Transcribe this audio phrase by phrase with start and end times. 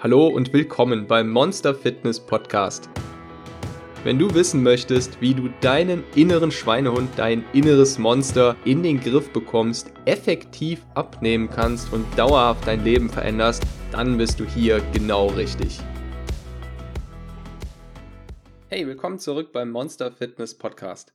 [0.00, 2.88] Hallo und willkommen beim Monster Fitness Podcast.
[4.04, 9.32] Wenn du wissen möchtest, wie du deinen inneren Schweinehund, dein inneres Monster in den Griff
[9.32, 15.80] bekommst, effektiv abnehmen kannst und dauerhaft dein Leben veränderst, dann bist du hier genau richtig.
[18.68, 21.12] Hey, willkommen zurück beim Monster Fitness Podcast.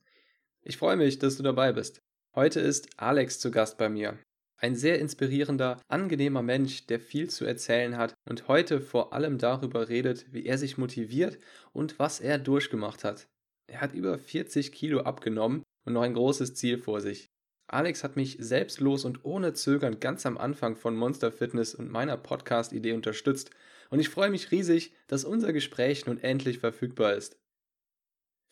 [0.60, 2.02] Ich freue mich, dass du dabei bist.
[2.34, 4.18] Heute ist Alex zu Gast bei mir.
[4.56, 9.88] Ein sehr inspirierender, angenehmer Mensch, der viel zu erzählen hat und heute vor allem darüber
[9.88, 11.38] redet, wie er sich motiviert
[11.72, 13.28] und was er durchgemacht hat.
[13.66, 17.30] Er hat über 40 Kilo abgenommen und noch ein großes Ziel vor sich.
[17.66, 22.16] Alex hat mich selbstlos und ohne Zögern ganz am Anfang von Monster Fitness und meiner
[22.16, 23.50] Podcast-Idee unterstützt
[23.90, 27.36] und ich freue mich riesig, dass unser Gespräch nun endlich verfügbar ist.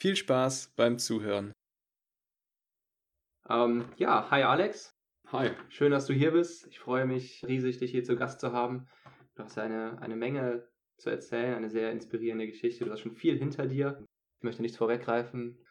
[0.00, 1.52] Viel Spaß beim Zuhören.
[3.48, 4.94] Ähm, ja, hi Alex.
[5.32, 5.52] Hi.
[5.70, 6.66] Schön, dass du hier bist.
[6.66, 8.86] Ich freue mich riesig, dich hier zu Gast zu haben.
[9.34, 10.68] Du hast eine, eine Menge
[10.98, 12.84] zu erzählen, eine sehr inspirierende Geschichte.
[12.84, 14.04] Du hast schon viel hinter dir.
[14.36, 15.64] Ich möchte nichts vorweggreifen.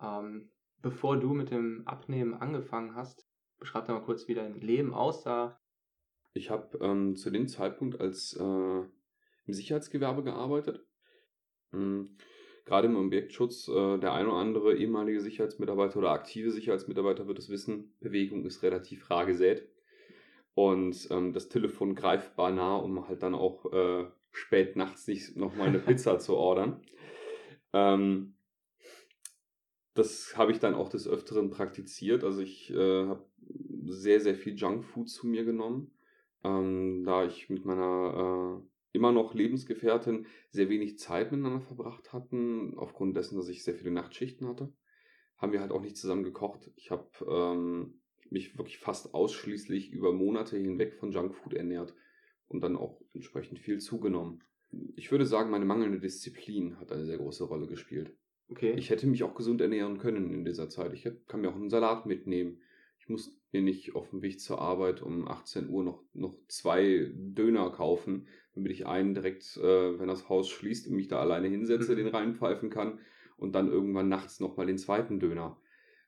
[0.00, 3.28] Ähm, bevor du mit dem Abnehmen angefangen hast,
[3.58, 5.60] beschreib doch mal kurz, wie dein Leben aussah.
[6.32, 10.82] Ich habe ähm, zu dem Zeitpunkt als äh, im Sicherheitsgewerbe gearbeitet.
[11.72, 12.16] Mhm
[12.64, 17.50] gerade im Objektschutz, äh, der ein oder andere ehemalige Sicherheitsmitarbeiter oder aktive Sicherheitsmitarbeiter wird es
[17.50, 19.68] wissen, Bewegung ist relativ rar gesät.
[20.54, 25.68] Und ähm, das Telefon greifbar nah, um halt dann auch äh, spät nachts nicht nochmal
[25.68, 26.80] eine Pizza zu ordern.
[27.72, 28.34] Ähm,
[29.94, 32.24] das habe ich dann auch des Öfteren praktiziert.
[32.24, 33.24] Also ich äh, habe
[33.86, 35.92] sehr, sehr viel Junkfood zu mir genommen,
[36.42, 38.63] ähm, da ich mit meiner äh,
[39.04, 43.90] immer noch Lebensgefährtin sehr wenig Zeit miteinander verbracht hatten, aufgrund dessen, dass ich sehr viele
[43.90, 44.72] Nachtschichten hatte,
[45.36, 46.70] haben wir halt auch nicht zusammen gekocht.
[46.76, 51.94] Ich habe ähm, mich wirklich fast ausschließlich über Monate hinweg von Junkfood ernährt
[52.48, 54.42] und dann auch entsprechend viel zugenommen.
[54.96, 58.16] Ich würde sagen, meine mangelnde Disziplin hat eine sehr große Rolle gespielt.
[58.48, 58.72] Okay.
[58.78, 60.94] Ich hätte mich auch gesund ernähren können in dieser Zeit.
[60.94, 62.62] Ich kann mir auch einen Salat mitnehmen.
[62.98, 67.12] Ich muss mir nicht auf dem Weg zur Arbeit um 18 Uhr noch, noch zwei
[67.14, 71.48] Döner kaufen, damit ich einen direkt, äh, wenn das Haus schließt und mich da alleine
[71.48, 71.96] hinsetze, mhm.
[71.96, 73.00] den reinpfeifen kann
[73.36, 75.60] und dann irgendwann nachts nochmal den zweiten Döner.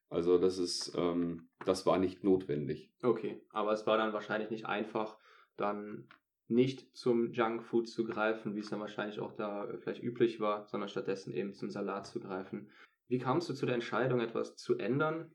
[0.09, 2.93] Also das ist, ähm, das war nicht notwendig.
[3.03, 5.19] Okay, aber es war dann wahrscheinlich nicht einfach,
[5.57, 6.07] dann
[6.49, 10.89] nicht zum Junkfood zu greifen, wie es dann wahrscheinlich auch da vielleicht üblich war, sondern
[10.89, 12.71] stattdessen eben zum Salat zu greifen.
[13.09, 15.33] Wie kamst du zu der Entscheidung, etwas zu ändern?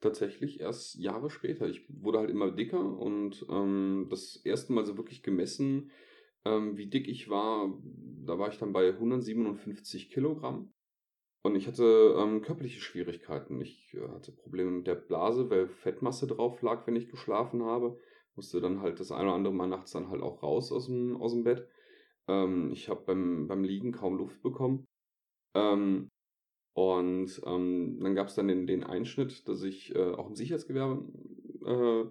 [0.00, 1.66] Tatsächlich erst Jahre später.
[1.66, 5.90] Ich wurde halt immer dicker und ähm, das erste Mal so wirklich gemessen,
[6.48, 7.72] ähm, wie dick ich war,
[8.26, 10.72] da war ich dann bei 157 Kilogramm.
[11.42, 13.60] Und ich hatte ähm, körperliche Schwierigkeiten.
[13.60, 17.98] Ich äh, hatte Probleme mit der Blase, weil Fettmasse drauf lag, wenn ich geschlafen habe.
[18.34, 21.16] Musste dann halt das eine oder andere Mal nachts dann halt auch raus aus dem,
[21.16, 21.68] aus dem Bett.
[22.28, 24.84] Ähm, ich habe beim, beim Liegen kaum Luft bekommen.
[25.54, 26.08] Ähm,
[26.74, 31.04] und ähm, dann gab es dann den, den Einschnitt, dass ich äh, auch im Sicherheitsgewerbe
[31.64, 32.04] äh,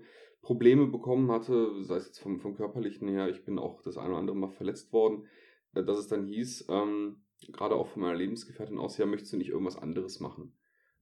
[0.47, 4.11] Probleme bekommen hatte, sei es jetzt vom, vom körperlichen her, ich bin auch das eine
[4.11, 5.25] oder andere Mal verletzt worden,
[5.73, 7.17] äh, dass es dann hieß, ähm,
[7.51, 10.53] gerade auch von meiner Lebensgefährtin aus, ja, möchtest du nicht irgendwas anderes machen?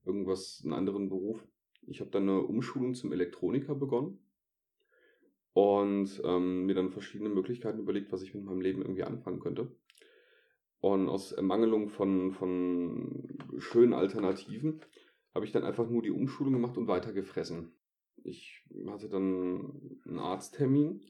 [0.04, 1.46] Irgendwas, einen anderen Beruf?
[1.86, 4.18] Ich habe dann eine Umschulung zum Elektroniker begonnen
[5.52, 9.70] und ähm, mir dann verschiedene Möglichkeiten überlegt, was ich mit meinem Leben irgendwie anfangen könnte.
[10.80, 14.80] Und aus Ermangelung von, von schönen Alternativen
[15.32, 17.76] habe ich dann einfach nur die Umschulung gemacht und weiter gefressen
[18.26, 21.00] ich hatte dann einen Arzttermin.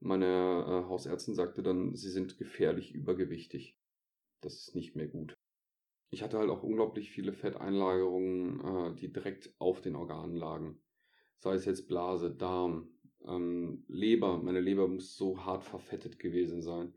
[0.00, 3.78] Meine äh, Hausärztin sagte dann, sie sind gefährlich übergewichtig.
[4.40, 5.34] Das ist nicht mehr gut.
[6.10, 10.80] Ich hatte halt auch unglaublich viele Fetteinlagerungen, äh, die direkt auf den Organen lagen.
[11.38, 12.88] Sei es jetzt Blase, Darm,
[13.26, 14.38] ähm, Leber.
[14.42, 16.94] Meine Leber muss so hart verfettet gewesen sein.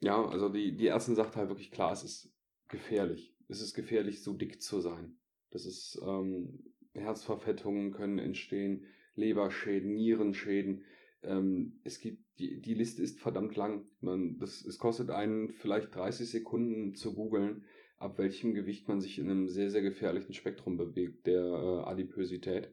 [0.00, 2.34] Ja, also die, die Ärztin sagt halt wirklich klar, es ist
[2.68, 3.34] gefährlich.
[3.48, 5.18] Es ist gefährlich, so dick zu sein.
[5.50, 8.86] Das ist, ähm, Herzverfettungen können entstehen,
[9.20, 10.84] Leberschäden, Nierenschäden.
[11.22, 13.86] Ähm, es gibt, die, die Liste ist verdammt lang.
[14.00, 17.64] Man, das, es kostet einen vielleicht 30 Sekunden zu googeln,
[17.98, 22.72] ab welchem Gewicht man sich in einem sehr, sehr gefährlichen Spektrum bewegt, der äh, Adipösität.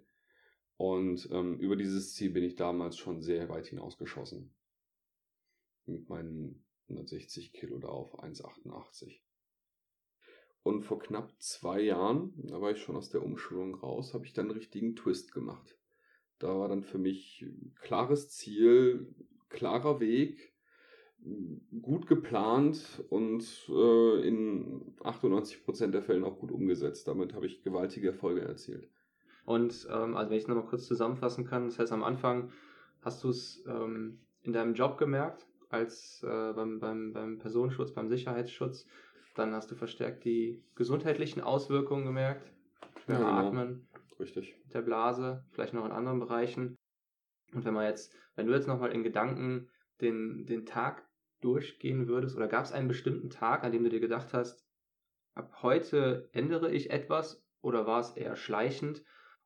[0.77, 4.53] Und ähm, über dieses Ziel bin ich damals schon sehr weit hinausgeschossen.
[5.85, 9.21] Mit meinen 160 Kilo da auf 1,88.
[10.63, 14.33] Und vor knapp zwei Jahren, da war ich schon aus der Umschulung raus, habe ich
[14.33, 15.77] dann einen richtigen Twist gemacht.
[16.39, 17.45] Da war dann für mich
[17.81, 19.07] klares Ziel,
[19.49, 20.53] klarer Weg,
[21.81, 27.07] gut geplant und äh, in 98% der Fällen auch gut umgesetzt.
[27.07, 28.87] Damit habe ich gewaltige Erfolge erzielt.
[29.45, 32.51] Und ähm, also wenn ich es nochmal kurz zusammenfassen kann, das heißt am Anfang
[33.01, 38.09] hast du es ähm, in deinem Job gemerkt als äh, beim, beim, beim Personenschutz, beim
[38.09, 38.87] Sicherheitsschutz.
[39.35, 42.51] Dann hast du verstärkt die gesundheitlichen Auswirkungen gemerkt.
[43.03, 43.47] Schwer ja, genau.
[43.47, 43.87] atmen.
[44.19, 44.55] Richtig.
[44.63, 46.75] Mit der Blase, vielleicht noch in anderen Bereichen.
[47.53, 49.69] Und wenn man jetzt, wenn du jetzt nochmal in Gedanken
[50.01, 51.07] den, den Tag
[51.41, 54.65] durchgehen würdest, oder gab es einen bestimmten Tag, an dem du dir gedacht hast,
[55.35, 59.03] ab heute ändere ich etwas, oder war es eher schleichend?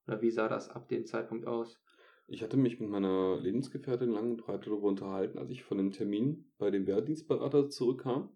[0.08, 1.82] Oder wie sah das ab dem Zeitpunkt aus?
[2.28, 5.92] Ich hatte mich mit meiner Lebensgefährtin lang und breit darüber unterhalten, als ich von dem
[5.92, 8.30] Termin bei dem Wehrdienstberater zurückkam.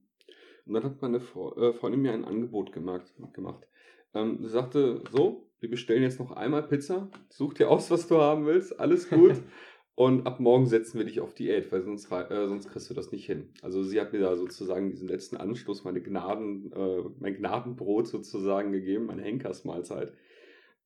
[0.65, 3.13] Und dann hat meine äh, Freundin mir ein Angebot gemacht.
[3.33, 3.67] gemacht.
[4.13, 8.21] Ähm, sie sagte, so, wir bestellen jetzt noch einmal Pizza, such dir aus, was du
[8.21, 9.33] haben willst, alles gut.
[9.95, 13.11] und ab morgen setzen wir dich auf Diät, weil sonst, äh, sonst kriegst du das
[13.11, 13.49] nicht hin.
[13.63, 18.73] Also sie hat mir da sozusagen diesen letzten Anstoß, meine Gnaden, äh, mein Gnadenbrot sozusagen
[18.73, 20.13] gegeben, meine Henkersmahlzeit.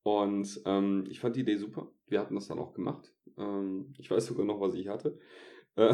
[0.04, 1.92] Und ähm, ich fand die Idee super.
[2.08, 3.14] Wir hatten das dann auch gemacht.
[3.38, 5.20] Ähm, ich weiß sogar noch, was ich hatte.
[5.76, 5.94] Äh,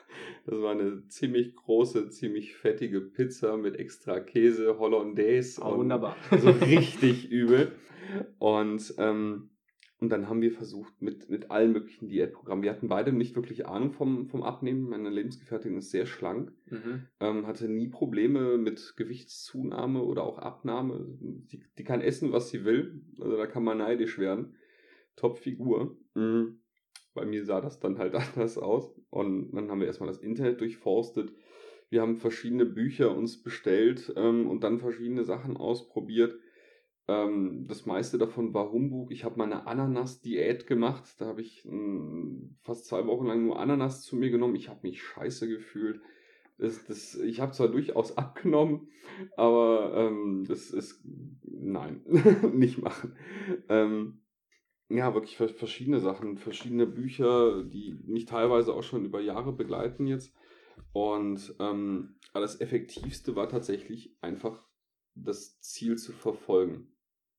[0.44, 5.62] das war eine ziemlich große, ziemlich fettige Pizza mit extra Käse, Hollandaise.
[5.64, 6.18] Oh, wunderbar.
[6.38, 7.72] So richtig übel.
[8.38, 9.50] Und, ähm,
[9.98, 12.62] und dann haben wir versucht mit, mit allen möglichen Diätprogrammen.
[12.62, 14.88] Wir hatten beide nicht wirklich Ahnung vom, vom Abnehmen.
[14.88, 17.06] Meine Lebensgefährtin ist sehr schlank, mhm.
[17.20, 21.06] ähm, hatte nie Probleme mit Gewichtszunahme oder auch Abnahme.
[21.20, 23.02] Die, die kann essen, was sie will.
[23.18, 24.56] Also da kann man neidisch werden.
[25.16, 25.96] Top-Figur.
[26.14, 26.60] Mhm
[27.16, 28.94] bei mir sah das dann halt anders aus.
[29.10, 31.32] Und dann haben wir erstmal das Internet durchforstet.
[31.88, 36.36] Wir haben verschiedene Bücher uns bestellt ähm, und dann verschiedene Sachen ausprobiert.
[37.08, 39.12] Ähm, das meiste davon war Humbug.
[39.12, 41.04] Ich habe meine Ananas-Diät gemacht.
[41.18, 44.56] Da habe ich mh, hm, fast zwei Wochen lang nur Ananas zu mir genommen.
[44.56, 46.00] Ich habe mich scheiße gefühlt.
[46.58, 48.88] Das, das, ich habe zwar durchaus abgenommen,
[49.36, 51.04] aber ähm, das ist,
[51.42, 52.02] nein,
[52.54, 53.16] nicht machen.
[53.68, 54.22] Ähm,
[54.88, 60.32] ja, wirklich verschiedene Sachen, verschiedene Bücher, die mich teilweise auch schon über Jahre begleiten jetzt.
[60.92, 64.64] Und ähm, das Effektivste war tatsächlich einfach
[65.14, 66.95] das Ziel zu verfolgen.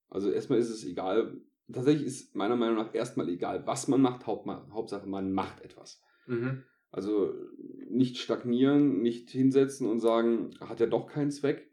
[0.10, 4.26] Also erstmal ist es egal, tatsächlich ist meiner Meinung nach erstmal egal, was man macht,
[4.26, 6.02] Hauptsache man macht etwas.
[6.28, 6.64] Mhm.
[6.92, 7.34] Also
[7.90, 11.70] nicht stagnieren, nicht hinsetzen und sagen, hat ja doch keinen Zweck.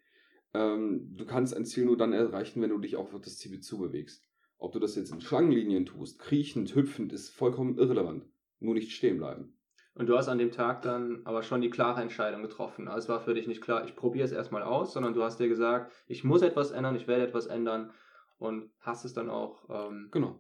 [0.53, 3.61] Ähm, du kannst ein Ziel nur dann erreichen, wenn du dich auch auf das Ziel
[3.61, 4.25] zubewegst.
[4.59, 8.25] Ob du das jetzt in Schlangenlinien tust, kriechend, hüpfend, ist vollkommen irrelevant.
[8.61, 9.57] Nur nicht stehen bleiben.
[9.95, 12.89] Und du hast an dem Tag dann aber schon die klare Entscheidung getroffen.
[12.89, 15.39] Also es war für dich nicht klar, ich probiere es erstmal aus, sondern du hast
[15.39, 17.93] dir gesagt, ich muss etwas ändern, ich werde etwas ändern
[18.45, 19.69] und hast es dann auch.
[19.69, 20.39] Ähm, genau.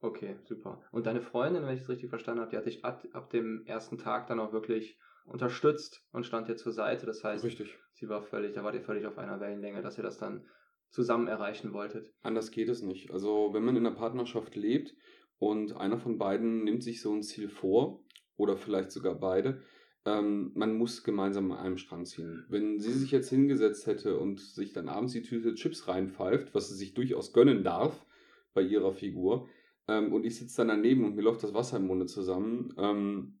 [0.00, 0.82] Okay, super.
[0.92, 3.64] Und deine Freundin, wenn ich es richtig verstanden habe, die hat dich ab, ab, dem
[3.66, 7.04] ersten Tag dann auch wirklich unterstützt und stand dir zur Seite.
[7.04, 7.76] Das heißt, richtig.
[7.92, 10.46] sie war völlig, da war ihr völlig auf einer Wellenlänge, dass ihr das dann
[10.88, 12.12] zusammen erreichen wolltet.
[12.22, 13.10] Anders geht es nicht.
[13.10, 14.94] Also wenn man in einer Partnerschaft lebt
[15.38, 18.02] und einer von beiden nimmt sich so ein Ziel vor
[18.36, 19.62] oder vielleicht sogar beide,
[20.06, 22.44] ähm, man muss gemeinsam an einem Strang ziehen.
[22.48, 26.68] Wenn sie sich jetzt hingesetzt hätte und sich dann abends die Tüte Chips reinpfeift, was
[26.68, 28.06] sie sich durchaus gönnen darf
[28.54, 29.48] bei ihrer Figur,
[29.88, 33.38] ähm, und ich sitze dann daneben und mir läuft das Wasser im Munde zusammen, ähm,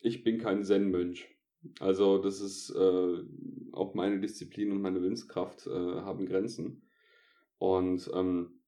[0.00, 1.28] ich bin kein Zen-Mönch.
[1.80, 3.24] Also das ist äh,
[3.72, 6.82] auch meine Disziplin und meine Willenskraft äh, haben Grenzen.
[7.58, 8.60] Und ähm,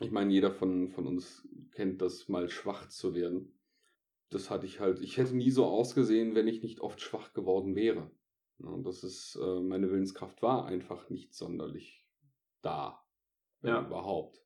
[0.00, 3.53] ich meine, jeder von, von uns kennt das mal schwach zu werden.
[4.30, 7.74] Das hatte ich halt, ich hätte nie so ausgesehen, wenn ich nicht oft schwach geworden
[7.76, 8.10] wäre.
[8.58, 12.06] Ja, das ist, äh, meine Willenskraft war einfach nicht sonderlich
[12.62, 13.04] da.
[13.62, 13.86] Ja.
[13.86, 14.40] Überhaupt.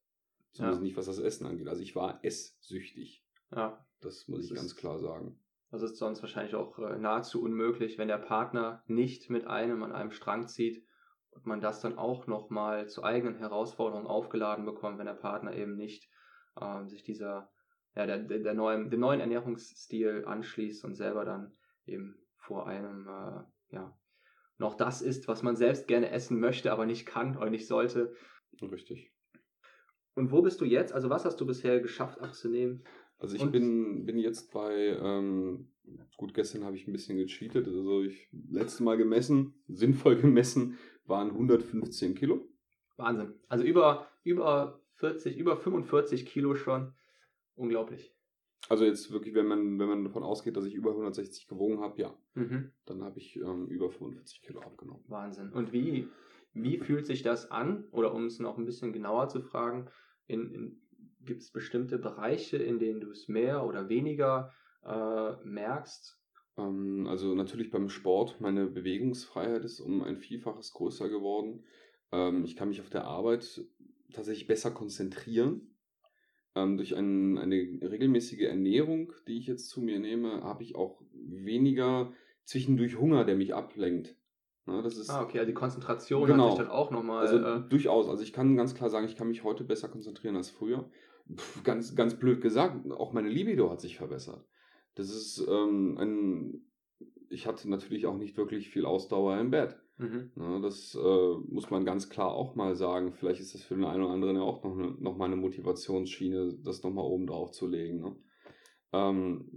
[0.53, 0.85] Zumindest ja.
[0.85, 1.69] nicht, was das Essen angeht.
[1.69, 3.25] Also ich war esssüchtig.
[3.55, 3.85] Ja.
[4.01, 5.39] Das muss das ich ganz klar sagen.
[5.71, 9.93] Das ist sonst wahrscheinlich auch äh, nahezu unmöglich, wenn der Partner nicht mit einem an
[9.93, 10.87] einem Strang zieht
[11.31, 15.77] und man das dann auch nochmal zu eigenen Herausforderungen aufgeladen bekommt, wenn der Partner eben
[15.77, 16.09] nicht
[16.57, 17.51] äh, sich dieser,
[17.95, 21.53] ja, der, der neuen, dem neuen Ernährungsstil anschließt und selber dann
[21.87, 23.99] eben vor einem, äh, ja,
[24.59, 28.15] noch das isst, was man selbst gerne essen möchte, aber nicht kann oder nicht sollte.
[28.61, 29.13] Richtig.
[30.15, 30.93] Und wo bist du jetzt?
[30.93, 32.83] Also was hast du bisher geschafft abzunehmen?
[33.19, 35.69] Also ich bin, bin jetzt bei, ähm,
[36.17, 41.31] gut, gestern habe ich ein bisschen gecheatet, also ich letzte Mal gemessen, sinnvoll gemessen, waren
[41.31, 42.47] 115 Kilo.
[42.97, 43.35] Wahnsinn.
[43.49, 46.93] Also über, über 40, über 45 Kilo schon.
[47.59, 48.15] Unglaublich.
[48.69, 52.01] Also jetzt wirklich, wenn man, wenn man davon ausgeht, dass ich über 160 gewogen habe,
[52.01, 52.19] ja.
[52.35, 52.73] Mhm.
[52.87, 55.05] Dann habe ich ähm, über 45 Kilo abgenommen.
[55.07, 55.53] Wahnsinn.
[55.53, 56.09] Und wie,
[56.53, 57.87] wie fühlt sich das an?
[57.93, 59.89] Oder um es noch ein bisschen genauer zu fragen,
[60.27, 60.83] in, in
[61.29, 66.19] Gibt es bestimmte Bereiche, in denen du es mehr oder weniger äh, merkst?
[66.57, 68.41] Ähm, also natürlich beim Sport.
[68.41, 71.65] Meine Bewegungsfreiheit ist um ein Vielfaches größer geworden.
[72.13, 73.63] Ähm, ich kann mich auf der Arbeit
[74.13, 75.77] tatsächlich besser konzentrieren.
[76.59, 81.01] Ähm, durch ein, eine regelmäßige Ernährung, die ich jetzt zu mir nehme, habe ich auch
[81.13, 82.13] weniger
[82.45, 84.17] zwischendurch Hunger, der mich ablenkt.
[84.67, 86.51] Ja, das ist, ah, okay, also die Konzentration genau.
[86.51, 87.27] hat sich dann auch nochmal.
[87.27, 88.09] Also äh, durchaus.
[88.09, 90.91] Also ich kann ganz klar sagen, ich kann mich heute besser konzentrieren als früher.
[91.35, 94.45] Pff, ganz, ganz blöd gesagt, auch meine Libido hat sich verbessert.
[94.95, 96.65] Das ist ähm, ein.
[97.31, 99.79] Ich hatte natürlich auch nicht wirklich viel Ausdauer im Bett.
[99.99, 100.31] Mhm.
[100.37, 103.13] Ja, das äh, muss man ganz klar auch mal sagen.
[103.13, 105.37] Vielleicht ist das für den einen oder anderen ja auch noch, eine, noch mal eine
[105.37, 108.01] Motivationsschiene, das nochmal oben drauf zu legen.
[108.01, 108.17] Ne?
[108.93, 109.51] Ähm,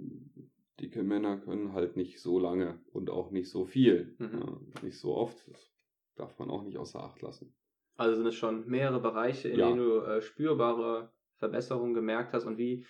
[0.79, 4.15] dicke Männer können halt nicht so lange und auch nicht so viel.
[4.19, 4.39] Mhm.
[4.39, 5.37] Ja, nicht so oft.
[5.47, 5.71] Das
[6.15, 7.53] darf man auch nicht außer Acht lassen.
[7.95, 9.67] Also sind es schon mehrere Bereiche, in Ja.
[9.67, 12.45] denen du äh, spürbare Verbesserungen gemerkt hast.
[12.45, 12.85] Und wie,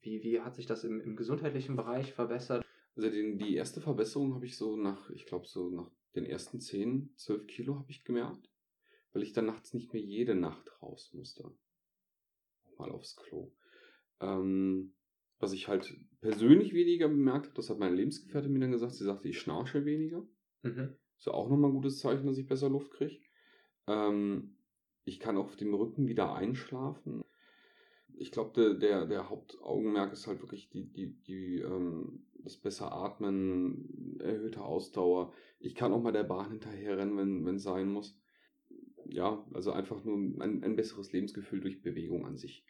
[0.00, 2.64] wie, wie hat sich das im, im gesundheitlichen Bereich verbessert?
[2.96, 6.60] Also den, die erste Verbesserung habe ich so nach, ich glaube so nach den ersten
[6.60, 8.50] 10, 12 Kilo habe ich gemerkt,
[9.12, 11.50] weil ich dann nachts nicht mehr jede Nacht raus musste.
[12.78, 13.52] Mal aufs Klo.
[14.20, 14.94] Ähm,
[15.38, 19.04] was ich halt persönlich weniger bemerkt habe, das hat meine Lebensgefährtin mir dann gesagt, sie
[19.04, 20.26] sagte, ich schnarche weniger.
[20.62, 20.96] Mhm.
[21.18, 23.20] Ist ja auch nochmal ein gutes Zeichen, dass ich besser Luft kriege.
[23.86, 24.56] Ähm,
[25.04, 27.24] ich kann auf dem Rücken wieder einschlafen.
[28.14, 32.92] Ich glaube, der, der, der Hauptaugenmerk ist halt wirklich die, die, die, ähm, das besser
[32.92, 35.32] Atmen, erhöhte Ausdauer.
[35.58, 38.18] Ich kann auch mal der Bahn hinterherrennen, wenn wenn es sein muss.
[39.06, 42.64] Ja, also einfach nur ein, ein besseres Lebensgefühl durch Bewegung an sich.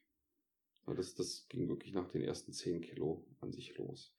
[0.87, 4.15] Das, das ging wirklich nach den ersten 10 Kilo an sich los.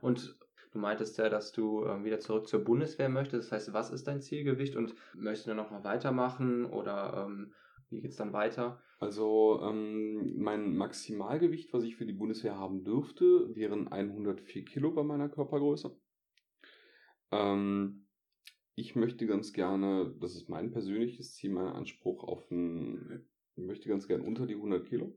[0.00, 0.38] Und
[0.72, 3.46] du meintest ja, dass du ähm, wieder zurück zur Bundeswehr möchtest.
[3.46, 7.52] Das heißt, was ist dein Zielgewicht und möchtest du noch mal weitermachen oder ähm,
[7.90, 8.82] wie geht es dann weiter?
[8.98, 15.02] Also ähm, mein Maximalgewicht, was ich für die Bundeswehr haben dürfte, wären 104 Kilo bei
[15.02, 15.96] meiner Körpergröße.
[17.30, 18.06] Ähm,
[18.74, 23.88] ich möchte ganz gerne, das ist mein persönliches Ziel, mein Anspruch auf ein, ich möchte
[23.88, 25.14] ganz gerne unter die 100 Kilo.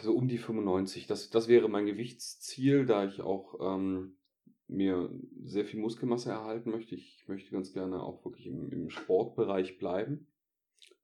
[0.00, 1.06] So um die 95.
[1.06, 4.18] Das, das wäre mein Gewichtsziel, da ich auch ähm,
[4.66, 5.10] mir
[5.44, 6.94] sehr viel Muskelmasse erhalten möchte.
[6.94, 10.26] Ich möchte ganz gerne auch wirklich im, im Sportbereich bleiben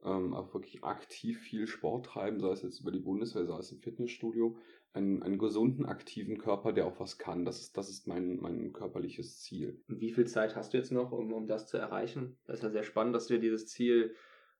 [0.04, 3.72] ähm, auch wirklich aktiv viel Sport treiben, sei es jetzt über die Bundeswehr, sei es
[3.72, 4.56] im Fitnessstudio,
[4.92, 7.44] einen, einen gesunden, aktiven Körper, der auch was kann.
[7.44, 9.82] Das ist, das ist mein, mein körperliches Ziel.
[9.88, 12.36] Und wie viel Zeit hast du jetzt noch, um, um das zu erreichen?
[12.46, 14.14] Das ist ja sehr spannend, dass du dir dieses Ziel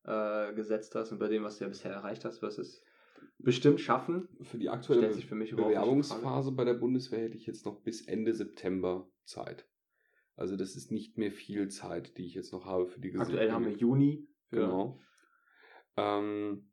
[0.05, 2.83] äh, gesetzt hast und bei dem, was du ja bisher erreicht hast, wirst du es
[3.39, 4.29] bestimmt schaffen.
[4.43, 9.09] Für die aktuelle für Bewerbungsphase bei der Bundeswehr hätte ich jetzt noch bis Ende September
[9.25, 9.69] Zeit.
[10.37, 13.53] Also das ist nicht mehr viel Zeit, die ich jetzt noch habe für die Aktuell
[13.53, 14.27] haben wir Juni.
[14.51, 15.01] Genau.
[15.97, 16.69] Ähm,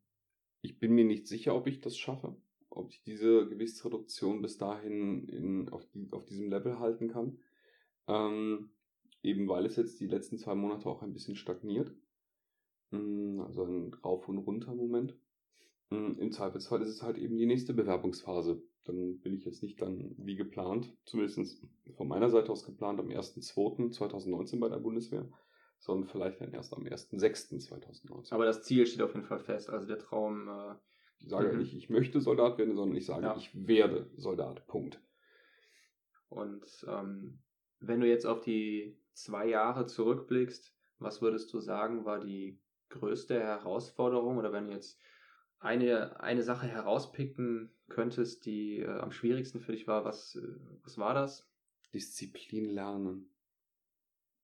[0.62, 2.36] ich bin mir nicht sicher, ob ich das schaffe,
[2.70, 7.40] ob ich diese Gewichtsreduktion bis dahin in, auf, die, auf diesem Level halten kann.
[8.08, 8.72] Ähm,
[9.24, 11.94] eben weil es jetzt die letzten zwei Monate auch ein bisschen stagniert.
[12.92, 15.16] Mm, Also ein Rauf- und Runter-Moment.
[15.90, 18.62] Mm, Im Zweifelsfall ist es halt eben die nächste Bewerbungsphase.
[18.84, 21.62] Dann bin ich jetzt nicht dann wie geplant, zumindest
[21.96, 25.30] von meiner Seite aus geplant, am 1.2.2019 bei der Bundeswehr,
[25.82, 28.34] sondern vielleicht dann erst am 1.6.2019.
[28.34, 29.70] Aber das Ziel steht auf jeden Fall fest.
[29.70, 30.48] Also der Traum.
[30.48, 30.76] Äh,
[31.20, 31.60] Ich sage ja Mhm.
[31.60, 33.36] nicht, ich möchte Soldat werden, sondern ich sage, Ja.
[33.36, 34.66] ich werde Soldat.
[34.68, 35.02] Punkt.
[36.30, 37.40] Und ähm,
[37.80, 42.60] wenn du jetzt auf die zwei Jahre zurückblickst, was würdest du sagen, war die
[42.90, 44.38] größte Herausforderung?
[44.38, 45.00] Oder wenn du jetzt
[45.60, 50.48] eine, eine Sache herauspicken könntest, die äh, am schwierigsten für dich war, was, äh,
[50.84, 51.48] was war das?
[51.94, 53.30] Disziplin lernen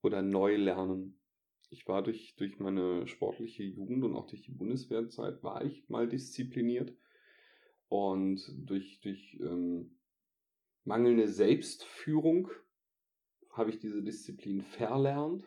[0.02, 1.17] oder neu lernen.
[1.70, 6.08] Ich war durch, durch meine sportliche Jugend und auch durch die Bundeswehrzeit war ich mal
[6.08, 6.96] diszipliniert
[7.90, 9.98] und durch, durch ähm,
[10.84, 12.50] mangelnde Selbstführung
[13.52, 15.44] habe ich diese Disziplin verlernt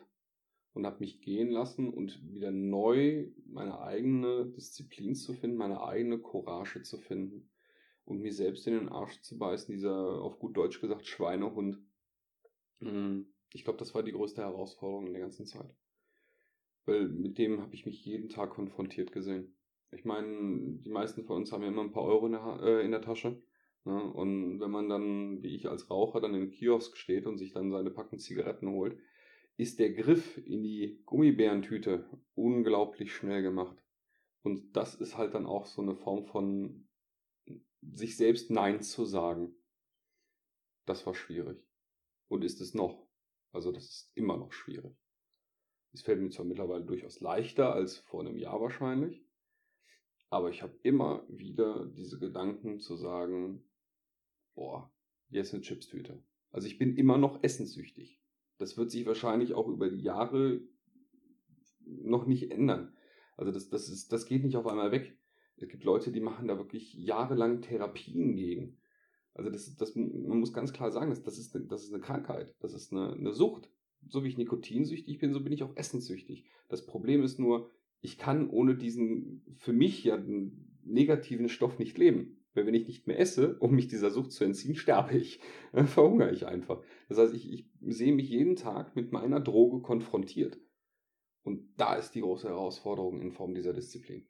[0.73, 6.19] und habe mich gehen lassen und wieder neu meine eigene Disziplin zu finden, meine eigene
[6.19, 7.49] Courage zu finden
[8.05, 11.79] und mir selbst in den Arsch zu beißen, dieser auf gut Deutsch gesagt Schweinehund.
[12.79, 13.21] Mm,
[13.53, 15.73] Ich glaube, das war die größte Herausforderung in der ganzen Zeit.
[16.85, 19.55] Weil mit dem habe ich mich jeden Tag konfrontiert gesehen.
[19.91, 22.85] Ich meine, die meisten von uns haben ja immer ein paar Euro in der, äh,
[22.85, 23.41] in der Tasche.
[23.83, 24.13] Ne?
[24.13, 27.71] Und wenn man dann, wie ich als Raucher, dann im Kiosk steht und sich dann
[27.71, 28.97] seine Packung Zigaretten holt,
[29.57, 33.77] ist der Griff in die Gummibärentüte unglaublich schnell gemacht.
[34.43, 36.87] Und das ist halt dann auch so eine Form von
[37.81, 39.55] sich selbst Nein zu sagen.
[40.85, 41.63] Das war schwierig.
[42.27, 43.07] Und ist es noch.
[43.51, 44.95] Also das ist immer noch schwierig.
[45.93, 49.25] Es fällt mir zwar mittlerweile durchaus leichter als vor einem Jahr wahrscheinlich,
[50.29, 53.63] aber ich habe immer wieder diese Gedanken zu sagen,
[54.55, 54.91] boah,
[55.29, 56.23] jetzt eine Chipstüte.
[56.51, 58.21] Also ich bin immer noch essenssüchtig.
[58.57, 60.61] Das wird sich wahrscheinlich auch über die Jahre
[61.85, 62.95] noch nicht ändern.
[63.35, 65.17] Also das, das, ist, das geht nicht auf einmal weg.
[65.57, 68.77] Es gibt Leute, die machen da wirklich jahrelang Therapien gegen.
[69.33, 72.55] Also das, das, man muss ganz klar sagen, das, ist, eine, das ist eine Krankheit,
[72.59, 73.69] das ist eine, eine Sucht.
[74.07, 76.45] So wie ich nikotinsüchtig bin, so bin ich auch essenssüchtig.
[76.69, 77.69] Das Problem ist nur,
[78.01, 80.21] ich kann ohne diesen für mich ja
[80.83, 82.37] negativen Stoff nicht leben.
[82.53, 85.39] Weil wenn ich nicht mehr esse, um mich dieser Sucht zu entziehen, sterbe ich.
[85.71, 86.83] Dann verhungere ich einfach.
[87.07, 90.59] Das heißt, ich, ich sehe mich jeden Tag mit meiner Droge konfrontiert.
[91.43, 94.27] Und da ist die große Herausforderung in Form dieser Disziplin.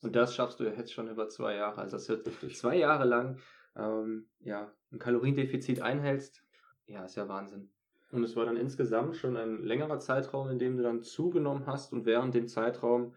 [0.00, 1.80] Und das schaffst du jetzt schon über zwei Jahre.
[1.80, 3.40] Also, dass du zwei Jahre lang
[3.74, 6.44] ähm, ja, ein Kaloriendefizit einhältst,
[6.86, 7.70] ja, ist ja Wahnsinn.
[8.12, 11.92] Und es war dann insgesamt schon ein längerer Zeitraum, in dem du dann zugenommen hast
[11.92, 13.14] und während dem Zeitraum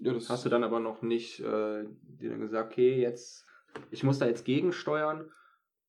[0.00, 3.46] ja, hast du dann aber noch nicht äh, dir dann gesagt, okay, jetzt,
[3.90, 5.30] ich muss da jetzt gegensteuern,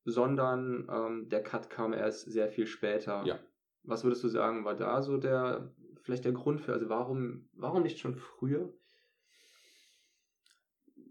[0.03, 3.25] sondern ähm, der Cut kam erst sehr viel später.
[3.25, 3.39] Ja.
[3.83, 7.81] Was würdest du sagen, war da so der, vielleicht der Grund für, also warum, warum
[7.81, 8.71] nicht schon früher?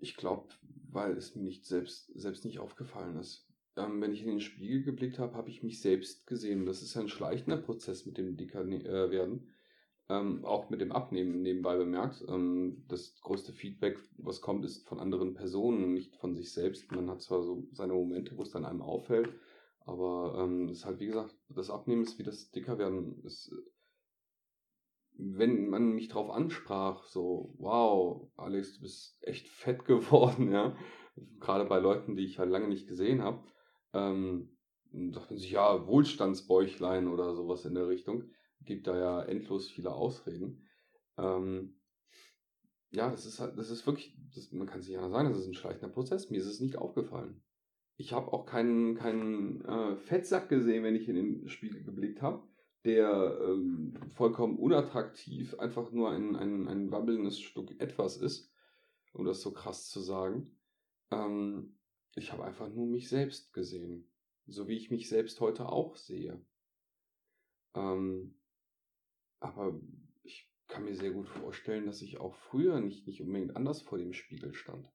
[0.01, 0.49] Ich glaube,
[0.91, 3.44] weil es mir nicht selbst, selbst nicht aufgefallen ist.
[3.77, 6.67] Ähm, wenn ich in den Spiegel geblickt habe, habe ich mich selbst gesehen.
[6.67, 9.39] Das ist ein schleichender Prozess mit dem dicker äh.
[10.11, 12.25] Ähm, auch mit dem Abnehmen nebenbei bemerkt.
[12.29, 16.93] Ähm, das größte Feedback, was kommt, ist von anderen Personen, nicht von sich selbst.
[16.93, 19.31] Man hat zwar so seine Momente, wo es dann einem auffällt,
[19.81, 23.25] aber ähm, ist halt, wie gesagt, das Abnehmen ist wie das Dickerwerden.
[23.25, 23.51] Ist,
[25.17, 30.77] wenn man mich drauf ansprach, so, wow, Alex, du bist echt fett geworden, ja.
[31.41, 33.43] Gerade bei Leuten, die ich halt lange nicht gesehen habe,
[33.95, 34.57] ähm,
[35.13, 38.25] sagt man sich, ja, Wohlstandsbäuchlein oder sowas in der Richtung.
[38.61, 40.67] Gibt da ja endlos viele Ausreden.
[41.17, 41.81] Ähm,
[42.91, 45.49] ja, das ist halt, das ist wirklich, das, man kann sich ja sagen, das ist
[45.49, 46.31] ein schleichender Prozess.
[46.31, 47.43] Mir ist es nicht aufgefallen.
[47.97, 52.43] Ich habe auch keinen, keinen äh, Fettsack gesehen, wenn ich in den Spiegel geblickt habe
[52.85, 58.53] der ähm, vollkommen unattraktiv einfach nur ein, ein, ein wabbelndes Stück etwas ist,
[59.15, 60.59] um das so krass zu sagen.
[61.11, 61.79] Ähm,
[62.17, 64.11] ich habe einfach nur mich selbst gesehen,
[64.47, 66.45] so wie ich mich selbst heute auch sehe.
[67.75, 68.39] Ähm,
[69.41, 69.81] aber
[70.23, 73.99] ich kann mir sehr gut vorstellen, dass ich auch früher nicht, nicht unbedingt anders vor
[73.99, 74.93] dem Spiegel stand.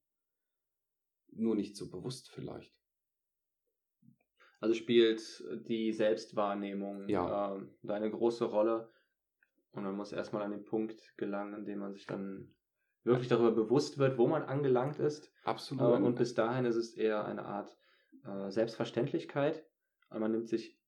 [1.32, 2.74] Nur nicht so bewusst vielleicht.
[4.60, 5.22] Also spielt
[5.68, 7.56] die Selbstwahrnehmung ja.
[7.56, 8.92] äh, da eine große Rolle.
[9.72, 12.54] Und man muss erstmal an den Punkt gelangen, an dem man sich dann
[13.04, 15.32] wirklich darüber bewusst wird, wo man angelangt ist.
[15.44, 16.00] Absolut.
[16.00, 17.76] Äh, und bis dahin ist es eher eine Art
[18.26, 19.66] äh, Selbstverständlichkeit.
[20.10, 20.80] Und man nimmt sich,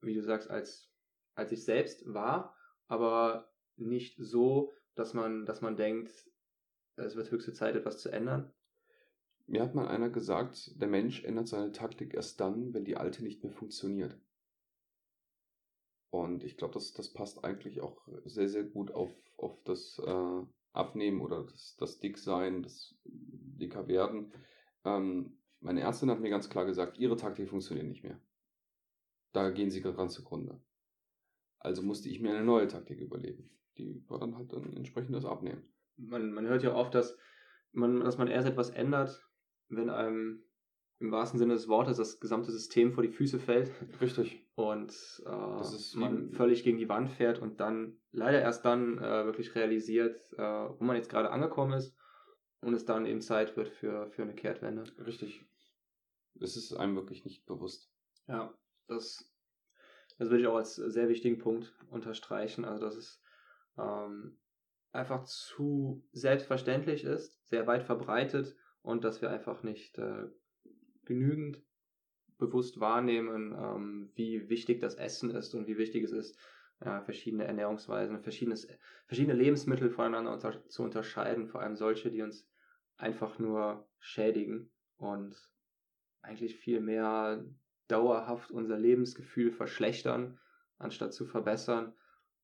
[0.00, 0.90] wie du sagst, als,
[1.34, 2.56] als sich selbst wahr,
[2.88, 6.28] aber nicht so, dass man, dass man denkt,
[6.96, 8.52] es wird höchste Zeit, etwas zu ändern,
[9.46, 13.22] mir hat mal einer gesagt, der Mensch ändert seine Taktik erst dann, wenn die alte
[13.22, 14.16] nicht mehr funktioniert.
[16.10, 20.42] Und ich glaube, das, das passt eigentlich auch sehr, sehr gut auf, auf das äh,
[20.72, 24.32] Abnehmen oder das, das Dicksein, das dicker werden.
[24.84, 28.20] Ähm, meine Ärztin hat mir ganz klar gesagt, ihre Taktik funktioniert nicht mehr.
[29.32, 30.60] Da gehen sie dran zugrunde.
[31.58, 33.50] Also musste ich mir eine neue Taktik überlegen.
[33.78, 35.62] Die war dann halt dann entsprechend das Abnehmen.
[35.96, 37.16] Man, man hört ja oft, dass
[37.72, 39.26] man, dass man erst etwas ändert,
[39.68, 40.44] wenn einem
[41.02, 43.70] im wahrsten Sinne des Wortes das gesamte System vor die Füße fällt.
[44.00, 44.46] Richtig.
[44.54, 44.94] Und
[45.26, 50.16] äh, man völlig gegen die Wand fährt und dann leider erst dann äh, wirklich realisiert,
[50.38, 51.96] äh, wo man jetzt gerade angekommen ist
[52.60, 54.84] und es dann eben Zeit wird für, für eine Kehrtwende.
[55.04, 55.44] Richtig.
[56.40, 57.90] Es ist einem wirklich nicht bewusst.
[58.28, 58.54] Ja,
[58.86, 59.30] das,
[60.18, 62.64] das würde ich auch als sehr wichtigen Punkt unterstreichen.
[62.64, 63.20] Also, dass es
[63.76, 64.38] ähm,
[64.92, 70.28] einfach zu selbstverständlich ist, sehr weit verbreitet und dass wir einfach nicht äh,
[71.04, 71.62] genügend
[72.38, 76.38] bewusst wahrnehmen, ähm, wie wichtig das Essen ist und wie wichtig es ist,
[76.84, 78.66] ja, verschiedene Ernährungsweisen, verschiedenes,
[79.06, 82.48] verschiedene Lebensmittel voneinander unter, zu unterscheiden, vor allem solche, die uns
[82.96, 85.36] einfach nur schädigen und
[86.22, 87.44] eigentlich viel mehr
[87.88, 90.38] dauerhaft unser Lebensgefühl verschlechtern,
[90.78, 91.92] anstatt zu verbessern.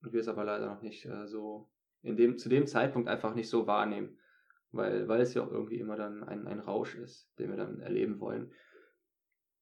[0.03, 1.69] Und wir es aber leider noch nicht äh, so
[2.03, 4.18] in dem, zu dem Zeitpunkt einfach nicht so wahrnehmen
[4.73, 7.81] weil, weil es ja auch irgendwie immer dann ein, ein Rausch ist, den wir dann
[7.81, 8.53] erleben wollen.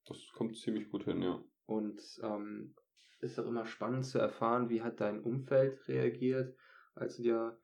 [0.06, 1.42] Das kommt ziemlich gut hin, ja.
[1.66, 2.74] Und ähm,
[3.20, 6.56] ist auch immer spannend zu erfahren, wie hat dein Umfeld reagiert,
[6.94, 7.58] als du dir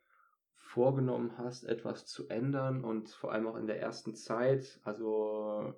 [0.55, 4.81] vorgenommen hast, etwas zu ändern und vor allem auch in der ersten Zeit.
[4.85, 5.75] Also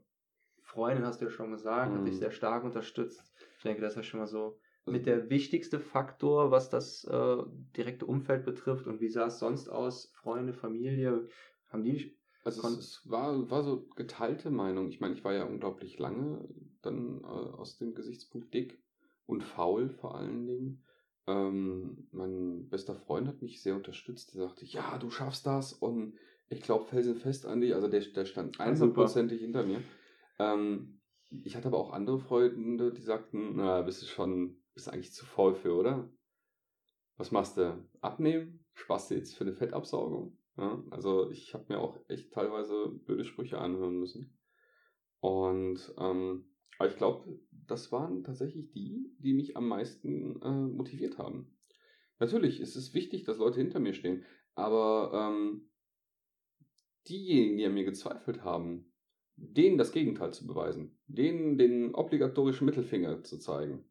[0.60, 1.98] Freundin hast du ja schon gesagt, mhm.
[1.98, 2.20] hat dich mhm.
[2.20, 3.32] sehr stark unterstützt.
[3.58, 7.04] Ich denke, das ist ja schon mal so also mit der wichtigste Faktor, was das
[7.04, 7.36] äh,
[7.76, 8.86] direkte Umfeld betrifft.
[8.86, 10.12] Und wie sah es sonst aus?
[10.14, 11.26] Freunde, Familie?
[11.74, 14.88] Haben die also es, es, war, war so geteilte Meinung.
[14.88, 16.46] Ich meine, ich war ja unglaublich lange
[16.82, 18.82] dann äh, aus dem Gesichtspunkt dick
[19.26, 20.84] und faul vor allen Dingen.
[21.26, 24.34] Ähm, mein bester Freund hat mich sehr unterstützt.
[24.34, 27.74] Der sagte, ja, du schaffst das und ich glaube felsenfest an dich.
[27.74, 29.82] Also der, der stand 100%ig hinter mir.
[30.38, 35.14] Ähm, Ich hatte aber auch andere Freunde, die sagten, na, bist du schon, bist eigentlich
[35.14, 36.10] zu faul für, oder?
[37.16, 37.88] Was machst du?
[38.02, 38.64] Abnehmen?
[38.74, 40.36] Sparst du jetzt für eine Fettabsaugung?
[40.56, 44.38] Ja, also ich habe mir auch echt teilweise blöde Sprüche anhören müssen.
[45.20, 46.44] Und ähm,
[46.78, 51.56] aber ich glaube, das waren tatsächlich die, die mich am meisten äh, motiviert haben.
[52.18, 55.70] Natürlich ist es wichtig, dass Leute hinter mir stehen, aber ähm,
[57.08, 58.92] diejenigen, die an mir gezweifelt haben,
[59.36, 63.84] denen das Gegenteil zu beweisen, denen den obligatorischen Mittelfinger zu zeigen,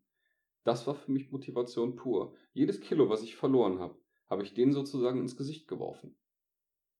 [0.63, 2.35] das war für mich Motivation pur.
[2.53, 3.97] Jedes Kilo, was ich verloren habe,
[4.29, 6.15] habe ich denen sozusagen ins Gesicht geworfen.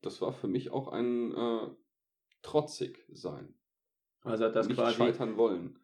[0.04, 1.68] Das war für mich auch ein äh,
[2.44, 3.56] trotzig sein.
[4.22, 5.80] Also das Nicht quasi scheitern wollen.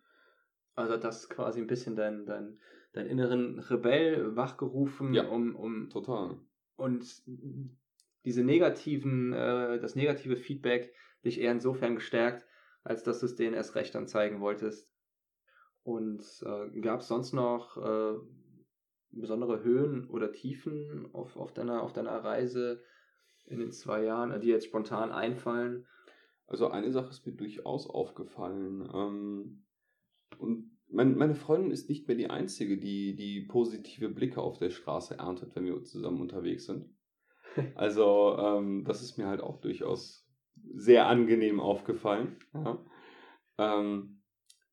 [0.76, 2.60] Also das quasi ein bisschen dein, dein,
[2.94, 5.28] dein inneren Rebell wachgerufen, Ja.
[5.28, 6.38] um, um Total.
[6.78, 7.24] und
[8.26, 10.94] diese negativen, äh, das negative Feedback
[11.26, 12.46] dich eher insofern gestärkt,
[12.84, 14.94] als dass du es denen erst recht dann zeigen wolltest.
[15.84, 18.20] Und äh, gab es sonst noch äh,
[19.12, 22.84] besondere Höhen oder Tiefen auf, auf, deiner, auf deiner Reise
[23.50, 25.86] in den zwei Jahren, die jetzt spontan einfallen?
[26.48, 28.90] Also eine Sache ist mir durchaus aufgefallen.
[28.94, 29.66] Ähm,
[30.40, 34.72] und mein, meine Freundin ist nicht mehr die Einzige, die, die positive Blicke auf der
[34.72, 36.90] Straße erntet, wenn wir zusammen unterwegs sind.
[37.76, 40.30] Also ähm, das ist mir halt auch durchaus
[40.76, 42.38] sehr angenehm aufgefallen.
[42.54, 42.86] Ja.
[43.58, 44.22] Ähm,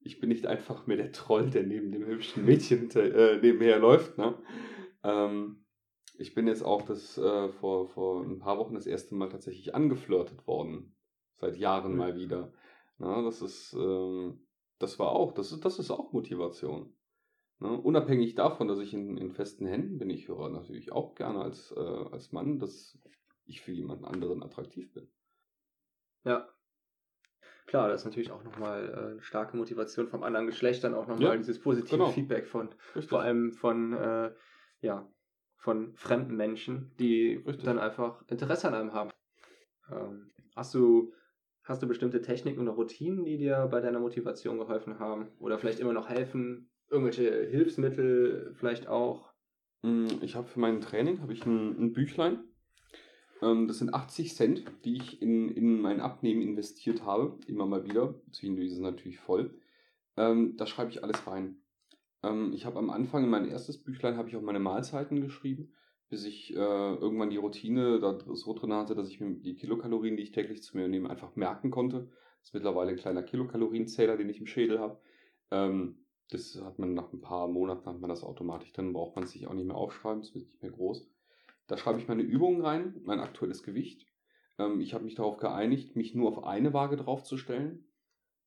[0.00, 4.18] ich bin nicht einfach mehr der Troll, der neben dem hübschen Mädchen äh, nebenher läuft.
[4.18, 4.34] Ne?
[5.02, 5.65] Ähm,
[6.18, 9.74] ich bin jetzt auch das äh, vor, vor ein paar Wochen das erste Mal tatsächlich
[9.74, 10.96] angeflirtet worden.
[11.36, 11.96] Seit Jahren Mhm.
[11.96, 12.52] mal wieder.
[12.98, 14.46] Na, das ist, ähm,
[14.78, 16.96] das war auch, das ist, das ist auch Motivation.
[17.60, 17.70] Ne?
[17.80, 21.72] Unabhängig davon, dass ich in, in festen Händen bin, ich höre natürlich auch gerne als,
[21.76, 22.98] äh, als Mann, dass
[23.44, 25.10] ich für jemanden anderen attraktiv bin.
[26.24, 26.48] Ja.
[27.66, 31.08] Klar, das ist natürlich auch nochmal äh, eine starke Motivation vom anderen Geschlecht, dann auch
[31.08, 32.06] nochmal Ja, dieses positive genau.
[32.06, 33.10] Feedback von, Richtig.
[33.10, 34.32] vor allem von, äh,
[34.80, 35.08] ja,
[35.66, 37.64] von fremden Menschen, die Richtig.
[37.64, 39.10] dann einfach Interesse an einem haben.
[39.90, 41.12] Ähm, hast du,
[41.64, 45.26] hast du bestimmte Techniken oder Routinen, die dir bei deiner Motivation geholfen haben?
[45.40, 46.70] Oder vielleicht immer noch helfen?
[46.88, 49.32] Irgendwelche Hilfsmittel vielleicht auch?
[49.82, 52.44] Mm, Ich habe für mein Training habe ich ein, ein Büchlein.
[53.42, 57.40] Ähm, Das sind 80 Cent, die ich in, in mein Abnehmen investiert habe.
[57.48, 58.14] Immer mal wieder.
[58.30, 59.50] Zwischendurch ist es natürlich voll.
[60.16, 61.56] Ähm, Da schreibe ich alles rein.
[62.22, 65.72] Ähm, Ich habe am Anfang in mein erstes Büchlein habe ich auch meine Mahlzeiten geschrieben,
[66.08, 70.16] bis ich äh, irgendwann die Routine da so drin hatte, dass ich mir die Kilokalorien,
[70.16, 72.08] die ich täglich zu mir nehme, einfach merken konnte.
[72.40, 75.00] Das ist mittlerweile ein kleiner Kilokalorienzähler, den ich im Schädel habe.
[75.50, 79.24] Ähm, das hat man nach ein paar Monaten hat man das automatisch drin, braucht man
[79.24, 81.08] es sich auch nicht mehr aufschreiben, es wird nicht mehr groß.
[81.68, 84.06] Da schreibe ich meine Übungen rein, mein aktuelles Gewicht.
[84.58, 87.85] Ähm, ich habe mich darauf geeinigt, mich nur auf eine Waage draufzustellen,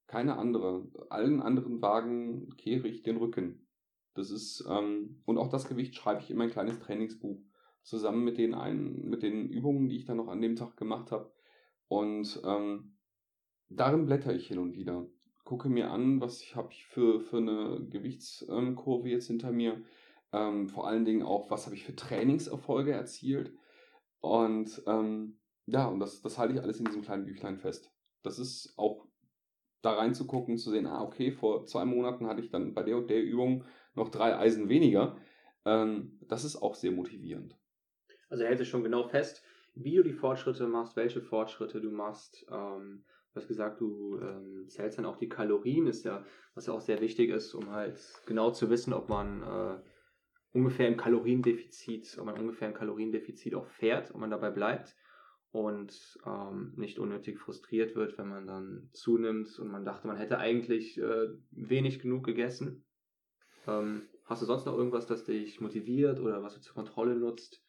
[0.09, 0.87] keine andere.
[1.09, 3.67] Allen anderen Wagen kehre ich den Rücken.
[4.15, 7.39] Das ist, ähm, und auch das Gewicht schreibe ich in mein kleines Trainingsbuch,
[7.83, 11.11] zusammen mit den, ein, mit den Übungen, die ich dann noch an dem Tag gemacht
[11.11, 11.31] habe.
[11.87, 12.97] Und ähm,
[13.69, 15.07] darin blätter ich hin und wieder
[15.49, 19.83] gucke mir an, was ich habe ich für, für eine Gewichtskurve jetzt hinter mir.
[20.31, 23.51] Ähm, vor allen Dingen auch, was habe ich für Trainingserfolge erzielt.
[24.19, 27.91] Und ähm, ja, und das, das halte ich alles in diesem kleinen Büchlein fest.
[28.21, 29.07] Das ist auch
[29.81, 33.09] da reinzugucken, zu sehen, ah, okay, vor zwei Monaten hatte ich dann bei der und
[33.09, 33.63] der Übung
[33.95, 35.17] noch drei Eisen weniger.
[35.65, 37.57] Ähm, das ist auch sehr motivierend.
[38.29, 39.43] Also hält es schon genau fest,
[39.75, 42.45] wie du die Fortschritte machst, welche Fortschritte du machst.
[42.51, 46.73] Ähm, du hast gesagt, du ähm, zählst dann auch die Kalorien, ist ja, was ja
[46.73, 49.81] auch sehr wichtig ist, um halt genau zu wissen, ob man äh,
[50.51, 54.95] ungefähr im Kaloriendefizit, ob man ungefähr im Kaloriendefizit auch fährt, ob man dabei bleibt
[55.51, 60.37] und ähm, nicht unnötig frustriert wird, wenn man dann zunimmt und man dachte, man hätte
[60.37, 62.85] eigentlich äh, wenig genug gegessen.
[63.67, 67.63] Ähm, hast du sonst noch irgendwas, das dich motiviert oder was du zur Kontrolle nutzt?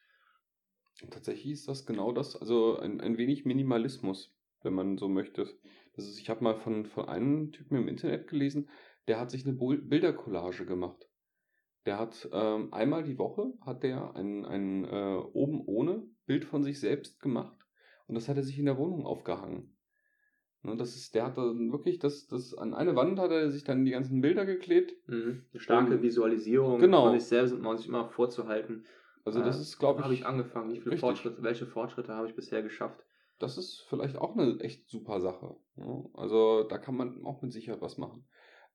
[1.10, 5.48] Tatsächlich ist das genau das, also ein, ein wenig Minimalismus, wenn man so möchte.
[5.94, 8.68] Das ist, ich habe mal von, von einem Typen im Internet gelesen,
[9.08, 11.08] der hat sich eine Bildercollage gemacht.
[11.86, 16.62] Der hat ähm, einmal die Woche hat der ein, ein äh, oben ohne Bild von
[16.62, 17.56] sich selbst gemacht
[18.10, 19.76] und das hat er sich in der Wohnung aufgehangen.
[20.62, 23.64] Ne, das ist, der hat dann wirklich das, das an eine Wand hat er sich
[23.64, 24.92] dann die ganzen Bilder geklebt.
[25.08, 25.46] Mhm.
[25.52, 27.04] Eine starke Ähm, Visualisierung genau.
[27.04, 28.84] von sich selbst und man sich immer vorzuhalten.
[29.24, 30.98] Also das äh, ist, glaube ich, habe ich angefangen, wie viele.
[30.98, 33.04] Fortschritte, welche Fortschritte habe ich bisher geschafft?
[33.40, 35.56] das ist vielleicht auch eine echt super Sache.
[35.76, 36.04] Ja?
[36.14, 38.28] Also da kann man auch mit Sicherheit was machen.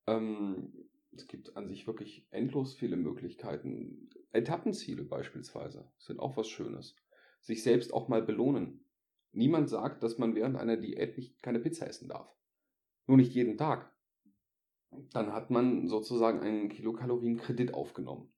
[0.08, 0.74] Ähm,
[1.16, 4.10] es gibt an sich wirklich endlos viele Möglichkeiten.
[4.32, 6.96] Etappenziele beispielsweise sind auch was Schönes.
[7.40, 8.85] Sich selbst auch mal belohnen.
[9.36, 12.34] Niemand sagt, dass man während einer Diät nicht keine Pizza essen darf.
[13.06, 13.92] Nur nicht jeden Tag.
[15.12, 18.32] dann hat man sozusagen einen Kilokalorien-Kredit aufgenommen.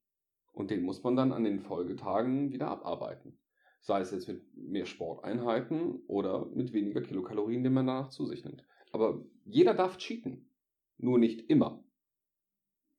[0.54, 3.38] Und den muss man dann an den Folgetagen wieder abarbeiten.
[3.80, 8.44] Sei es jetzt mit mehr Sporteinheiten oder mit weniger Kilokalorien, die man danach zu sich
[8.44, 8.66] nimmt.
[8.92, 10.50] Aber jeder darf cheaten.
[10.98, 11.84] Nur nicht immer.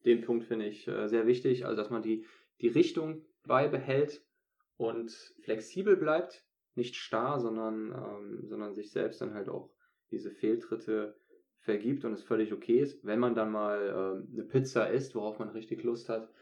[0.04, 2.24] Den Punkt finde ich äh, sehr wichtig, also dass man die,
[2.60, 4.24] die Richtung beibehält
[4.76, 5.10] und
[5.42, 6.47] flexibel bleibt,
[6.78, 9.70] nicht starr, sondern, ähm, sondern sich selbst dann halt auch
[10.10, 11.20] diese Fehltritte
[11.60, 15.38] vergibt und es völlig okay ist, wenn man dann mal ähm, eine Pizza isst, worauf
[15.38, 16.32] man richtig Lust hat.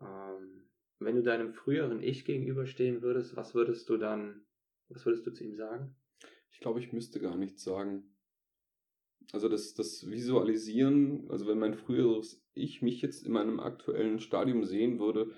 [0.00, 0.68] Ähm,
[0.98, 4.46] wenn du deinem früheren Ich gegenüberstehen würdest, was würdest du dann,
[4.88, 5.94] was würdest du zu ihm sagen?
[6.50, 8.16] Ich glaube, ich müsste gar nichts sagen.
[9.32, 14.64] Also das, das Visualisieren, also wenn mein früheres Ich mich jetzt in meinem aktuellen Stadium
[14.64, 15.32] sehen würde,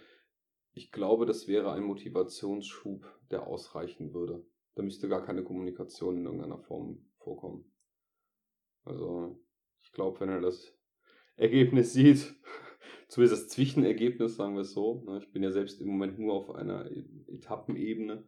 [0.72, 4.44] ich glaube, das wäre ein Motivationsschub, der ausreichen würde.
[4.74, 7.70] Da müsste gar keine Kommunikation in irgendeiner Form vorkommen.
[8.85, 9.40] Also,
[9.83, 10.72] ich glaube, wenn er das
[11.37, 12.35] Ergebnis sieht,
[13.09, 16.35] zumindest das Zwischenergebnis, sagen wir es so, ne, ich bin ja selbst im Moment nur
[16.35, 18.24] auf einer e-, Etappenebene,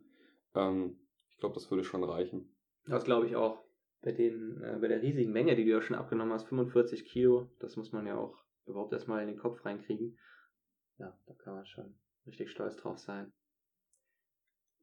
[0.54, 0.98] ähm,
[1.30, 2.54] ich glaube, das würde schon reichen.
[2.86, 3.64] Das glaube ich auch.
[4.02, 7.50] Bei, den, äh, bei der riesigen Menge, die du ja schon abgenommen hast, 45 Kilo,
[7.60, 10.18] das muss man ja auch überhaupt erstmal in den Kopf reinkriegen.
[10.98, 11.94] Ja, da kann man schon
[12.26, 13.32] richtig stolz drauf sein.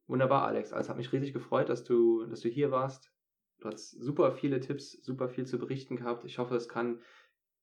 [0.06, 0.72] Wunderbar, Alex.
[0.72, 3.12] Also hat mich riesig gefreut, dass du, dass du hier warst.
[3.58, 6.24] Du hast super viele Tipps, super viel zu berichten gehabt.
[6.24, 7.00] Ich hoffe, es kann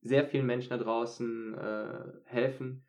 [0.02, 2.86] sehr vielen Menschen da draußen äh, helfen.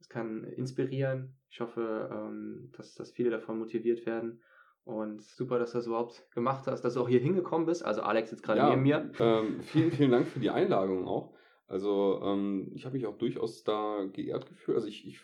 [0.00, 1.36] Es kann inspirieren.
[1.50, 4.42] Ich hoffe, ähm, dass, dass viele davon motiviert werden.
[4.84, 7.84] Und super, dass du das überhaupt gemacht hast, dass du auch hier hingekommen bist.
[7.84, 9.10] Also Alex jetzt gerade ja, neben mir.
[9.18, 11.34] Ähm, vielen, vielen Dank für die Einladung auch.
[11.66, 14.76] Also ähm, ich habe mich auch durchaus da geehrt gefühlt.
[14.76, 15.20] Also ich, ich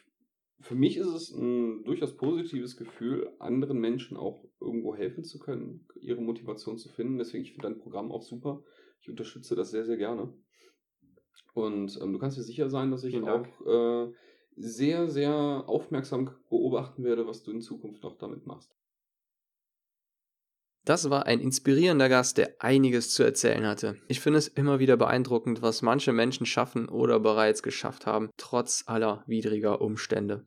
[0.60, 5.86] für mich ist es ein durchaus positives Gefühl, anderen Menschen auch irgendwo helfen zu können,
[6.00, 7.18] ihre Motivation zu finden.
[7.18, 8.62] Deswegen, ich finde dein Programm auch super.
[9.00, 10.32] Ich unterstütze das sehr, sehr gerne.
[11.54, 14.12] Und ähm, du kannst dir sicher sein, dass ich auch äh,
[14.56, 18.74] sehr, sehr aufmerksam beobachten werde, was du in Zukunft noch damit machst.
[20.84, 23.96] Das war ein inspirierender Gast, der einiges zu erzählen hatte.
[24.08, 28.84] Ich finde es immer wieder beeindruckend, was manche Menschen schaffen oder bereits geschafft haben, trotz
[28.86, 30.46] aller widriger Umstände.